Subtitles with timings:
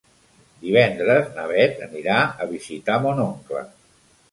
[0.61, 2.17] Divendres na Beth anirà
[2.47, 3.65] a visitar mon oncle.